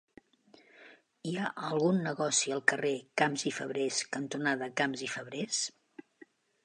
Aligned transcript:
Hi 1.31 1.33
ha 1.41 1.49
algun 1.67 1.99
negoci 2.07 2.55
al 2.55 2.63
carrer 2.71 2.93
Camps 3.23 3.45
i 3.51 3.53
Fabrés 3.61 4.01
cantonada 4.17 4.71
Camps 4.83 5.05
i 5.09 5.15
Fabrés? 5.19 5.61